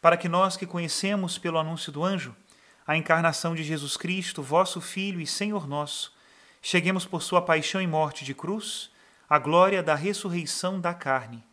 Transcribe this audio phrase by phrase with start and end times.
[0.00, 2.34] para que nós que conhecemos pelo anúncio do anjo
[2.86, 6.12] a encarnação de Jesus Cristo, vosso Filho e Senhor nosso,
[6.62, 8.90] cheguemos por sua paixão e morte de cruz
[9.28, 11.44] à glória da ressurreição da carne.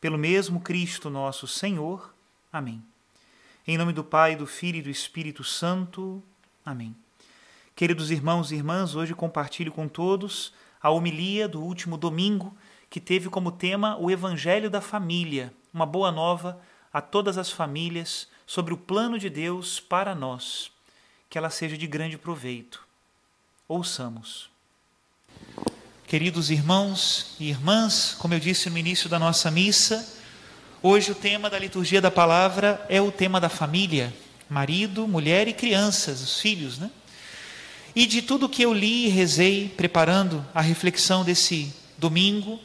[0.00, 2.12] Pelo mesmo Cristo nosso Senhor.
[2.52, 2.82] Amém.
[3.66, 6.22] Em nome do Pai, do Filho e do Espírito Santo.
[6.66, 6.96] Amém.
[7.76, 12.56] Queridos irmãos e irmãs, hoje compartilho com todos a homilia do último domingo,
[12.88, 16.60] que teve como tema o Evangelho da Família, uma boa nova
[16.92, 20.70] a todas as famílias sobre o plano de Deus para nós,
[21.28, 22.82] que ela seja de grande proveito.
[23.68, 24.50] Ouçamos.
[26.06, 30.04] Queridos irmãos e irmãs, como eu disse no início da nossa missa,
[30.82, 34.12] hoje o tema da liturgia da palavra é o tema da família,
[34.48, 36.90] marido, mulher e crianças, os filhos, né?
[37.94, 42.58] E de tudo que eu li e rezei preparando a reflexão desse domingo,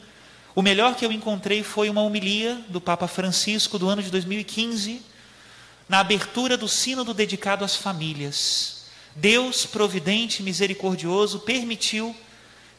[0.55, 5.01] o melhor que eu encontrei foi uma homilia do Papa Francisco do ano de 2015,
[5.89, 8.85] na abertura do sínodo dedicado às famílias.
[9.13, 12.15] Deus, providente e misericordioso, permitiu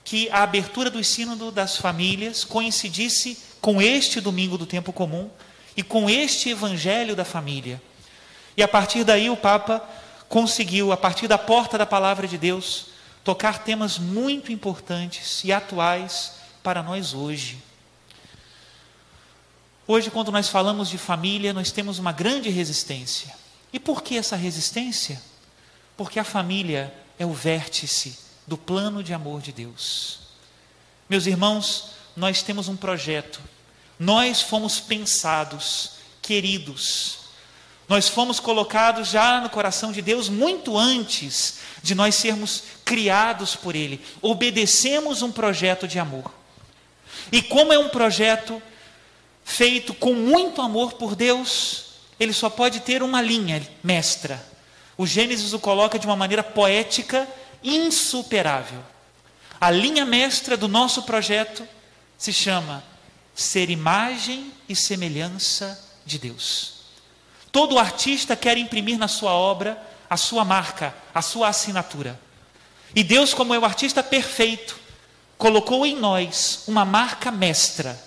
[0.03, 5.29] que a abertura do sínodo das famílias coincidisse com este domingo do tempo comum
[5.77, 7.81] e com este evangelho da família.
[8.57, 9.87] E a partir daí o Papa
[10.31, 12.87] conseguiu, a partir da porta da palavra de Deus,
[13.23, 17.63] tocar temas muito importantes e atuais para nós hoje.
[19.87, 23.33] Hoje, quando nós falamos de família, nós temos uma grande resistência.
[23.73, 25.23] E por que essa resistência?
[25.97, 28.19] Porque a família é o vértice
[28.49, 30.19] do plano de amor de Deus.
[31.09, 33.41] Meus irmãos, nós temos um projeto.
[33.97, 37.19] Nós fomos pensados, queridos.
[37.89, 43.77] Nós fomos colocados já no coração de Deus muito antes de nós sermos criados por
[43.77, 44.05] Ele.
[44.21, 46.46] Obedecemos um projeto de amor.
[47.33, 48.63] E como é um projeto
[49.45, 51.87] feito com muito amor por Deus,
[52.19, 54.45] ele só pode ter uma linha mestra.
[54.97, 57.29] O Gênesis o coloca de uma maneira poética
[57.63, 58.83] insuperável.
[59.61, 61.67] A linha mestra do nosso projeto
[62.19, 62.83] se chama
[63.35, 66.77] ser imagem e semelhança de Deus.
[67.53, 72.19] Todo artista quer imprimir na sua obra a sua marca, a sua assinatura.
[72.95, 74.79] E Deus, como é o artista perfeito,
[75.39, 78.05] colocou em nós uma marca mestra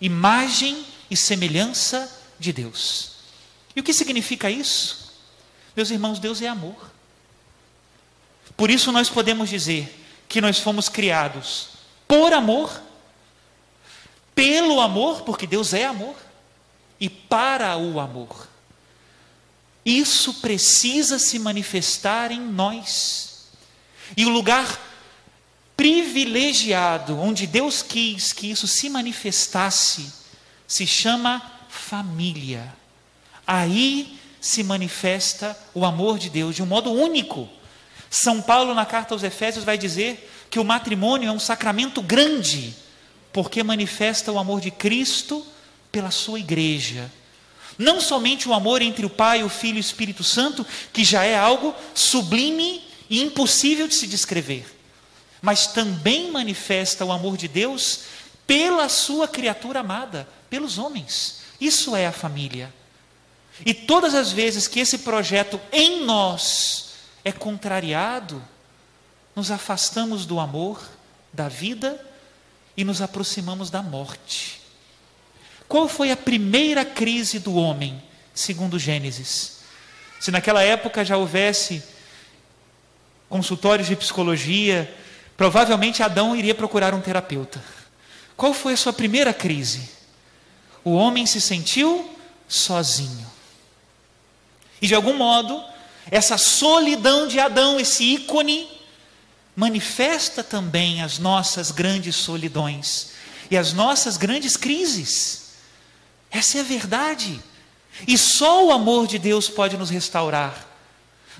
[0.00, 3.12] imagem e semelhança de Deus.
[3.74, 5.12] E o que significa isso?
[5.76, 6.90] Meus irmãos, Deus é amor.
[8.56, 11.68] Por isso nós podemos dizer que nós fomos criados
[12.08, 12.82] por amor,
[14.34, 16.16] pelo amor, porque Deus é amor,
[16.98, 18.48] e para o amor.
[19.84, 23.46] Isso precisa se manifestar em nós.
[24.16, 24.78] E o lugar
[25.76, 30.12] privilegiado, onde Deus quis que isso se manifestasse,
[30.66, 32.72] se chama família.
[33.46, 37.48] Aí se manifesta o amor de Deus de um modo único.
[38.10, 42.74] São Paulo, na carta aos Efésios, vai dizer que o matrimônio é um sacramento grande,
[43.32, 45.44] porque manifesta o amor de Cristo
[45.90, 47.10] pela sua igreja.
[47.78, 51.24] Não somente o amor entre o Pai, o Filho e o Espírito Santo, que já
[51.24, 54.81] é algo sublime e impossível de se descrever
[55.42, 58.04] mas também manifesta o amor de Deus
[58.46, 61.40] pela sua criatura amada, pelos homens.
[61.60, 62.72] Isso é a família.
[63.66, 66.94] E todas as vezes que esse projeto em nós
[67.24, 68.42] é contrariado,
[69.34, 70.80] nos afastamos do amor,
[71.32, 72.00] da vida
[72.76, 74.60] e nos aproximamos da morte.
[75.68, 78.02] Qual foi a primeira crise do homem,
[78.34, 79.60] segundo Gênesis?
[80.20, 81.82] Se naquela época já houvesse
[83.28, 84.92] consultórios de psicologia,
[85.42, 87.60] provavelmente Adão iria procurar um terapeuta.
[88.36, 89.90] Qual foi a sua primeira crise?
[90.84, 92.16] O homem se sentiu
[92.46, 93.28] sozinho.
[94.80, 95.60] E de algum modo,
[96.08, 98.68] essa solidão de Adão, esse ícone,
[99.56, 103.08] manifesta também as nossas grandes solidões
[103.50, 105.54] e as nossas grandes crises.
[106.30, 107.42] Essa é a verdade.
[108.06, 110.68] E só o amor de Deus pode nos restaurar.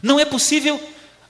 [0.03, 0.83] Não é possível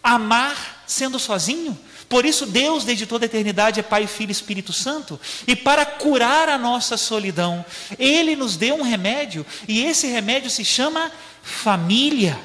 [0.03, 1.79] amar sendo sozinho.
[2.13, 5.19] Por isso, Deus, desde toda a eternidade, é Pai, Filho e Espírito Santo.
[5.47, 7.65] E para curar a nossa solidão,
[7.99, 11.11] Ele nos deu um remédio, e esse remédio se chama
[11.43, 12.39] família.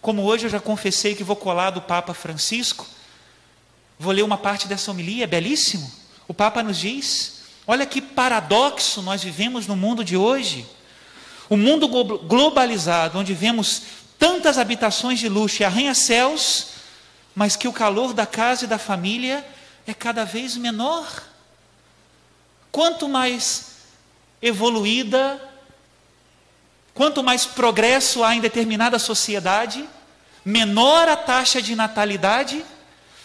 [0.00, 2.86] Como hoje eu já confessei que vou colar do Papa Francisco,
[3.98, 5.92] vou ler uma parte dessa homilia, é belíssimo.
[6.26, 10.66] O Papa nos diz: olha que paradoxo nós vivemos no mundo de hoje.
[11.46, 11.86] O mundo
[12.26, 13.82] globalizado, onde vemos
[14.18, 16.79] tantas habitações de luxo e arranha-céus,
[17.34, 19.46] mas que o calor da casa e da família
[19.86, 21.24] é cada vez menor.
[22.70, 23.76] Quanto mais
[24.40, 25.40] evoluída,
[26.94, 29.88] quanto mais progresso há em determinada sociedade,
[30.44, 32.64] menor a taxa de natalidade,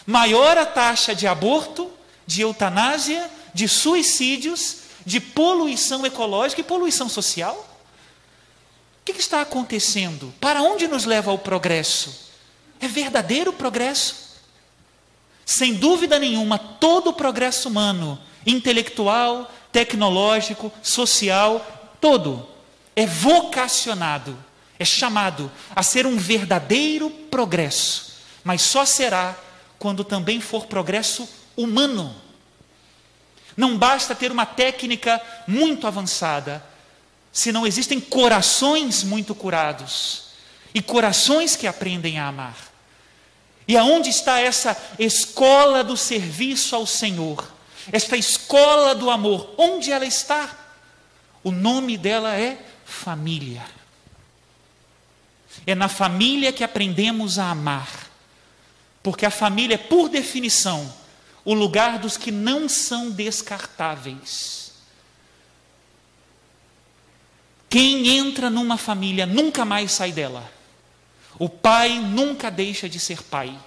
[0.06, 1.92] maior a taxa de aborto,
[2.26, 7.56] de eutanásia, de suicídios, de poluição ecológica e poluição social.
[9.02, 10.34] O que está acontecendo?
[10.42, 12.26] Para onde nos leva o progresso?
[12.80, 14.26] É verdadeiro progresso?
[15.46, 22.48] Sem dúvida nenhuma, todo o progresso humano, intelectual, tecnológico, social, todo,
[22.96, 24.38] é vocacionado,
[24.80, 28.14] é chamado a ser um verdadeiro progresso,
[28.44, 29.38] mas só será
[29.78, 32.16] quando também for progresso humano.
[33.56, 36.66] Não basta ter uma técnica muito avançada,
[37.32, 40.25] se não existem corações muito curados
[40.76, 42.58] e corações que aprendem a amar.
[43.66, 47.50] E aonde está essa escola do serviço ao Senhor?
[47.94, 50.54] Esta escola do amor, onde ela está?
[51.42, 53.66] O nome dela é família.
[55.66, 58.10] É na família que aprendemos a amar.
[59.02, 60.94] Porque a família é, por definição,
[61.46, 64.74] o lugar dos que não são descartáveis.
[67.70, 70.55] Quem entra numa família nunca mais sai dela.
[71.38, 73.58] O pai nunca deixa de ser pai.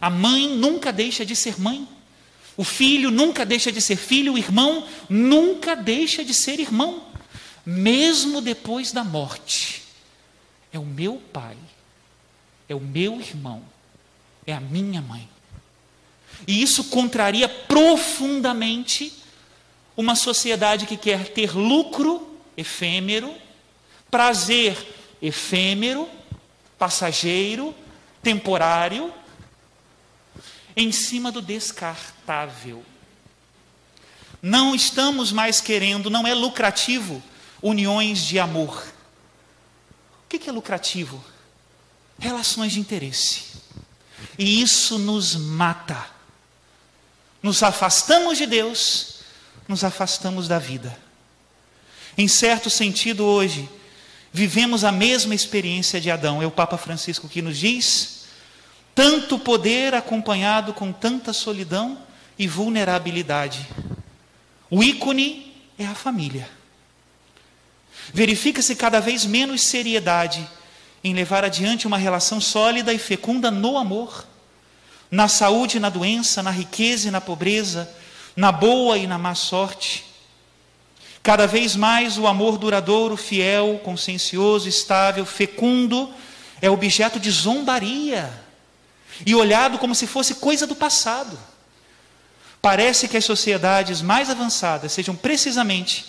[0.00, 1.86] A mãe nunca deixa de ser mãe.
[2.56, 4.34] O filho nunca deixa de ser filho.
[4.34, 7.04] O irmão nunca deixa de ser irmão.
[7.64, 9.82] Mesmo depois da morte.
[10.72, 11.56] É o meu pai.
[12.68, 13.62] É o meu irmão.
[14.46, 15.28] É a minha mãe.
[16.46, 19.12] E isso contraria profundamente
[19.96, 23.34] uma sociedade que quer ter lucro efêmero,
[24.10, 24.76] prazer
[25.20, 26.08] efêmero,
[26.78, 27.74] passageiro,
[28.22, 29.12] temporário,
[30.76, 32.84] em cima do descartável.
[34.42, 37.22] Não estamos mais querendo, não é lucrativo,
[37.62, 38.86] uniões de amor.
[40.24, 41.24] O que é lucrativo?
[42.18, 43.56] Relações de interesse.
[44.38, 46.10] E isso nos mata.
[47.42, 49.20] Nos afastamos de Deus,
[49.68, 50.98] nos afastamos da vida.
[52.18, 53.68] Em certo sentido, hoje,
[54.36, 56.42] vivemos a mesma experiência de Adão.
[56.42, 58.26] É o Papa Francisco que nos diz:
[58.94, 61.96] tanto poder acompanhado com tanta solidão
[62.38, 63.66] e vulnerabilidade.
[64.70, 66.46] O ícone é a família.
[68.12, 70.46] Verifica-se cada vez menos seriedade
[71.02, 74.26] em levar adiante uma relação sólida e fecunda no amor,
[75.10, 77.90] na saúde e na doença, na riqueza e na pobreza,
[78.36, 80.04] na boa e na má sorte.
[81.26, 86.08] Cada vez mais o amor duradouro, fiel, consciencioso, estável, fecundo,
[86.62, 88.32] é objeto de zombaria
[89.26, 91.36] e olhado como se fosse coisa do passado.
[92.62, 96.06] Parece que as sociedades mais avançadas sejam precisamente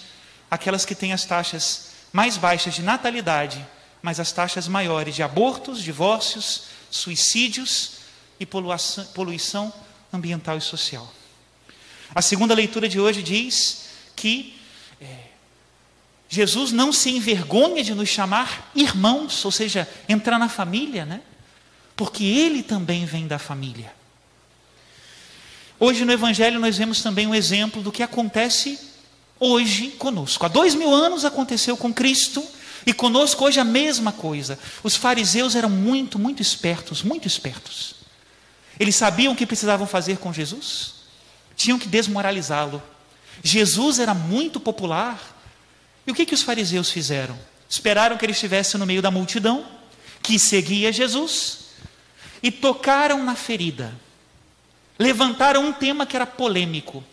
[0.52, 3.66] aquelas que têm as taxas mais baixas de natalidade,
[4.04, 7.94] mas as taxas maiores de abortos, divórcios, suicídios
[8.40, 9.74] e poluição
[10.14, 11.12] ambiental e social.
[12.14, 14.56] A segunda leitura de hoje diz que
[16.30, 21.22] Jesus não se envergonha de nos chamar irmãos, ou seja, entrar na família, né?
[21.96, 23.94] Porque ele também vem da família.
[25.80, 28.80] Hoje no Evangelho nós vemos também um exemplo do que acontece
[29.40, 30.46] hoje conosco.
[30.46, 32.44] Há dois mil anos aconteceu com Cristo
[32.86, 34.60] e conosco hoje a mesma coisa.
[34.84, 37.96] Os fariseus eram muito, muito espertos, muito espertos.
[38.80, 40.94] Eles sabiam o que precisavam fazer com Jesus?
[41.56, 42.82] Tinham que desmoralizá-lo.
[43.44, 45.36] Jesus era muito popular.
[46.06, 47.38] E o que, que os fariseus fizeram?
[47.70, 49.66] Esperaram que ele estivesse no meio da multidão,
[50.22, 51.68] que seguia Jesus,
[52.42, 53.94] e tocaram na ferida.
[54.98, 57.04] Levantaram um tema que era polêmico.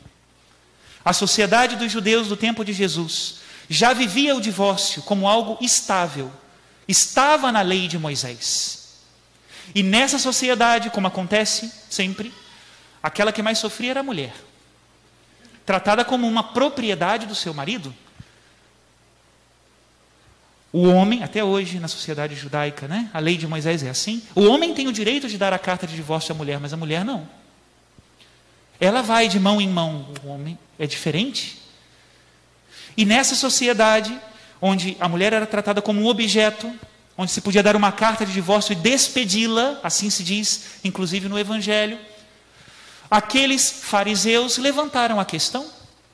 [1.04, 3.36] A sociedade dos judeus do tempo de Jesus
[3.68, 6.30] já vivia o divórcio como algo estável,
[6.86, 8.98] estava na lei de Moisés.
[9.74, 12.32] E nessa sociedade, como acontece sempre,
[13.02, 14.34] aquela que mais sofria era a mulher.
[15.64, 17.94] Tratada como uma propriedade do seu marido.
[20.72, 23.08] O homem, até hoje na sociedade judaica, né?
[23.14, 25.86] a lei de Moisés é assim: o homem tem o direito de dar a carta
[25.86, 27.28] de divórcio à mulher, mas a mulher não.
[28.80, 31.62] Ela vai de mão em mão, o homem é diferente.
[32.96, 34.18] E nessa sociedade,
[34.60, 36.72] onde a mulher era tratada como um objeto,
[37.16, 41.38] onde se podia dar uma carta de divórcio e despedi-la, assim se diz, inclusive no
[41.38, 41.98] Evangelho,
[43.14, 45.70] aqueles fariseus levantaram a questão,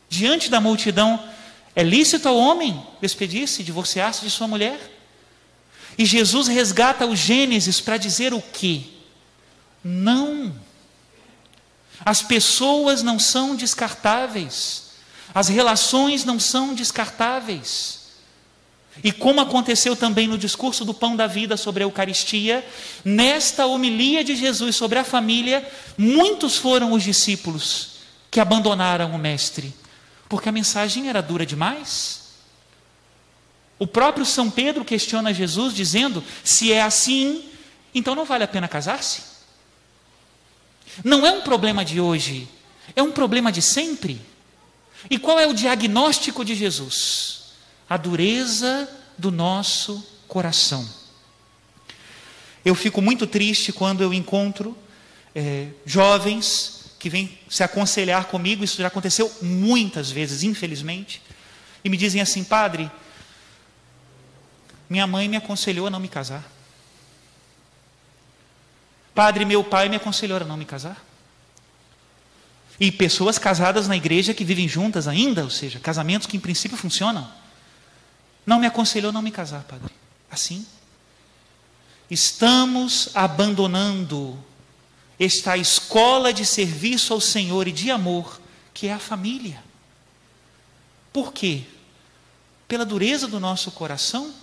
[0.07, 1.19] diante da multidão:
[1.75, 4.78] é lícito ao homem despedir-se, divorciar-se de sua mulher?
[5.97, 8.83] E Jesus resgata o Gênesis para dizer o quê?
[9.83, 10.54] Não.
[12.04, 14.90] As pessoas não são descartáveis.
[15.35, 18.00] As relações não são descartáveis.
[19.02, 22.66] E como aconteceu também no discurso do Pão da Vida sobre a Eucaristia,
[23.04, 25.66] nesta homilia de Jesus sobre a família,
[25.97, 29.75] muitos foram os discípulos que abandonaram o Mestre,
[30.28, 32.20] porque a mensagem era dura demais.
[33.78, 37.44] O próprio São Pedro questiona Jesus, dizendo: se é assim,
[37.94, 39.23] então não vale a pena casar-se?
[41.02, 42.47] Não é um problema de hoje,
[42.94, 44.20] é um problema de sempre.
[45.09, 47.39] E qual é o diagnóstico de Jesus?
[47.90, 50.88] A dureza do nosso coração.
[52.64, 54.78] Eu fico muito triste quando eu encontro
[55.35, 61.20] é, jovens que vêm se aconselhar comigo, isso já aconteceu muitas vezes, infelizmente,
[61.82, 62.90] e me dizem assim: Padre,
[64.88, 66.44] minha mãe me aconselhou a não me casar.
[69.14, 71.04] Padre, meu pai me aconselhou a não me casar.
[72.78, 76.78] E pessoas casadas na igreja que vivem juntas ainda, ou seja, casamentos que em princípio
[76.78, 77.39] funcionam.
[78.50, 79.95] Não me aconselhou não me casar, padre.
[80.28, 80.66] Assim.
[82.11, 84.37] Estamos abandonando
[85.21, 88.40] esta escola de serviço ao Senhor e de amor,
[88.75, 89.62] que é a família.
[91.12, 91.62] Por quê?
[92.66, 94.35] Pela dureza do nosso coração?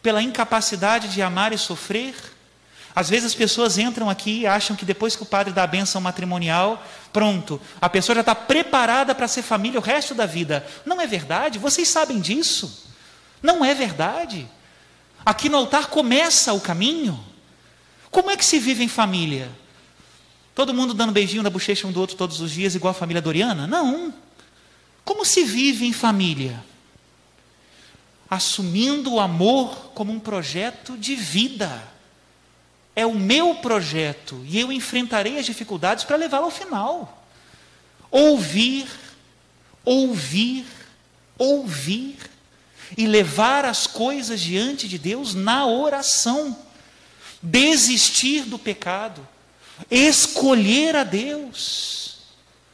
[0.00, 2.14] Pela incapacidade de amar e sofrer?
[2.94, 5.66] Às vezes as pessoas entram aqui e acham que depois que o padre dá a
[5.66, 6.80] benção matrimonial,
[7.12, 10.64] pronto, a pessoa já está preparada para ser família o resto da vida.
[10.86, 11.58] Não é verdade?
[11.58, 12.91] Vocês sabem disso?
[13.42, 14.48] Não é verdade.
[15.24, 17.22] Aqui no altar começa o caminho.
[18.10, 19.50] Como é que se vive em família?
[20.54, 23.22] Todo mundo dando beijinho na bochecha um do outro todos os dias, igual a família
[23.22, 23.66] Doriana?
[23.66, 24.12] Não.
[25.04, 26.62] Como se vive em família?
[28.28, 31.92] Assumindo o amor como um projeto de vida
[32.94, 37.26] é o meu projeto e eu enfrentarei as dificuldades para levá-lo ao final.
[38.10, 38.86] Ouvir,
[39.84, 40.66] ouvir,
[41.38, 42.18] ouvir
[42.96, 46.56] e levar as coisas diante de Deus na oração.
[47.42, 49.26] Desistir do pecado,
[49.90, 52.18] escolher a Deus,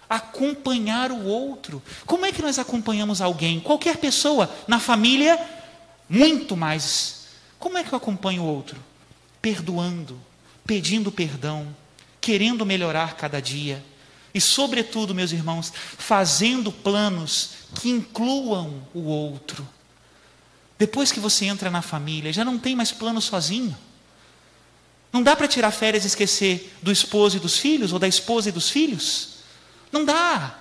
[0.09, 1.83] acompanhar o outro.
[2.05, 3.61] Como é que nós acompanhamos alguém?
[3.61, 5.39] Qualquer pessoa, na família,
[6.09, 7.29] muito mais.
[7.59, 8.89] Como é que eu acompanho o outro?
[9.41, 10.21] perdoando,
[10.67, 11.75] pedindo perdão,
[12.21, 13.83] querendo melhorar cada dia.
[14.35, 19.67] E, sobretudo, meus irmãos, fazendo planos que incluam o outro.
[20.79, 23.77] Depois que você entra na família, já não tem mais plano sozinho.
[25.13, 28.51] Não dá para tirar férias e esquecer do esposo e dos filhos, ou da esposa
[28.51, 29.39] e dos filhos.
[29.91, 30.57] Não dá.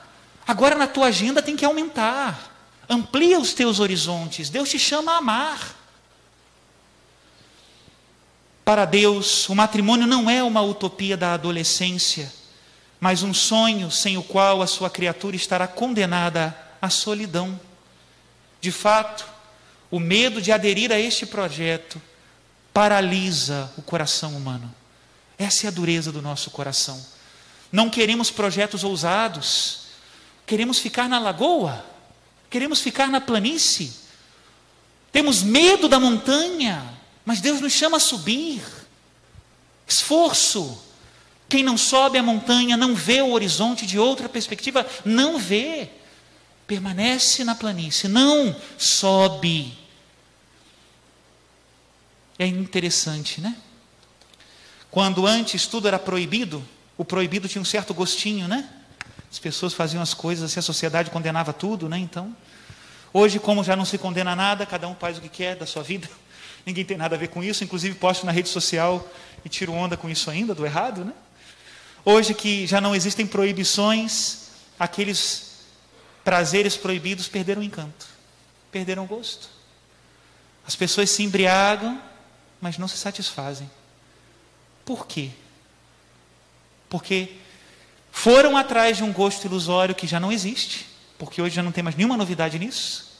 [0.48, 2.56] Agora na tua agenda tem que aumentar.
[2.90, 4.50] Amplia os teus horizontes.
[4.50, 5.76] Deus te chama a amar.
[8.64, 12.34] Para Deus, o matrimônio não é uma utopia da adolescência,
[13.00, 17.60] mas um sonho sem o qual a sua criatura estará condenada à solidão.
[18.60, 19.26] De fato,
[19.90, 22.02] o medo de aderir a este projeto
[22.74, 24.74] paralisa o coração humano.
[25.38, 27.04] Essa é a dureza do nosso coração.
[27.72, 29.88] Não queremos projetos ousados,
[30.46, 31.86] queremos ficar na lagoa,
[32.50, 33.94] queremos ficar na planície,
[35.12, 36.84] temos medo da montanha,
[37.26, 38.62] mas Deus nos chama a subir.
[39.88, 40.84] Esforço.
[41.50, 45.90] Quem não sobe a montanha, não vê o horizonte de outra perspectiva, não vê.
[46.66, 49.77] Permanece na planície, não sobe.
[52.40, 53.56] É interessante, né?
[54.92, 56.64] Quando antes tudo era proibido,
[56.98, 58.70] o proibido tinha um certo gostinho, né?
[59.32, 61.98] As pessoas faziam as coisas assim, a sociedade condenava tudo, né?
[61.98, 62.36] Então,
[63.14, 65.84] hoje, como já não se condena nada, cada um faz o que quer da sua
[65.84, 66.08] vida,
[66.66, 69.08] ninguém tem nada a ver com isso, inclusive posto na rede social
[69.44, 71.14] e tiro onda com isso ainda, do errado, né?
[72.06, 74.48] Hoje que já não existem proibições,
[74.80, 75.66] aqueles
[76.24, 78.06] prazeres proibidos perderam o encanto,
[78.72, 79.50] perderam o gosto.
[80.66, 82.02] As pessoas se embriagam,
[82.62, 83.70] mas não se satisfazem.
[84.86, 85.32] Por quê?
[86.90, 87.36] Porque
[88.12, 90.88] foram atrás de um gosto ilusório que já não existe,
[91.18, 93.20] porque hoje já não tem mais nenhuma novidade nisso,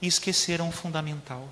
[0.00, 1.48] e esqueceram o fundamental.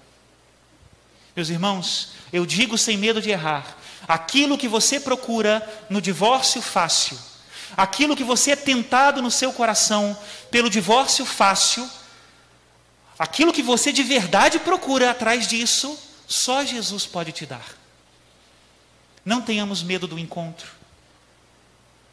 [1.34, 3.76] Meus irmãos, eu digo sem medo de errar:
[4.08, 7.18] aquilo que você procura no divórcio fácil,
[7.76, 10.16] aquilo que você é tentado no seu coração
[10.50, 11.88] pelo divórcio fácil,
[13.18, 17.66] aquilo que você de verdade procura atrás disso, só Jesus pode te dar.
[19.24, 20.76] Não tenhamos medo do encontro.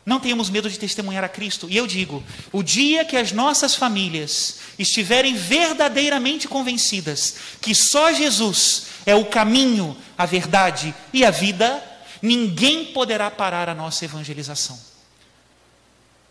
[0.05, 1.67] Não tenhamos medo de testemunhar a Cristo.
[1.69, 8.87] E eu digo: o dia que as nossas famílias estiverem verdadeiramente convencidas que só Jesus
[9.05, 11.81] é o caminho, a verdade e a vida,
[12.21, 14.79] ninguém poderá parar a nossa evangelização.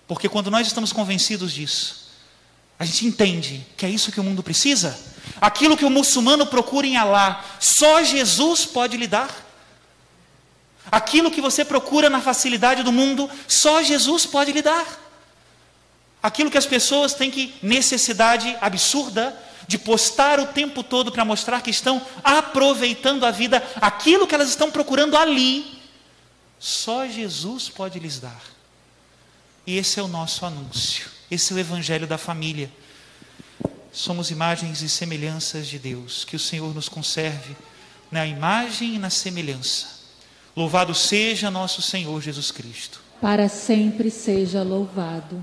[0.07, 2.02] Porque quando nós estamos convencidos disso,
[2.79, 4.99] a gente entende que é isso que o mundo precisa.
[5.41, 9.31] Aquilo que o muçulmano procura em Alá, só Jesus pode lhe dar.
[10.91, 14.87] Aquilo que você procura na facilidade do mundo, só Jesus pode lhe dar.
[16.23, 19.37] Aquilo que as pessoas têm que necessidade absurda
[19.67, 24.49] de postar o tempo todo para mostrar que estão aproveitando a vida, aquilo que elas
[24.49, 25.81] estão procurando ali,
[26.59, 28.43] só Jesus pode lhes dar.
[29.67, 31.11] E esse é o nosso anúncio.
[31.33, 32.71] Esse é o evangelho da família.
[33.91, 36.25] Somos imagens e semelhanças de Deus.
[36.25, 37.57] Que o Senhor nos conserve
[38.11, 40.03] na imagem e na semelhança
[40.55, 43.01] Louvado seja nosso Senhor Jesus Cristo.
[43.23, 45.43] Para sempre seja louvado.